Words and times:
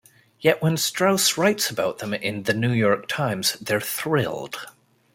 Yet 0.39 0.63
when 0.63 0.77
Strauss 0.77 1.37
writes 1.37 1.69
about 1.69 1.99
them 1.99 2.11
in 2.15 2.41
"The 2.41 2.55
New 2.55 2.71
York 2.71 3.07
Times," 3.07 3.53
they're 3.61 3.79
thrilled. 3.79 4.57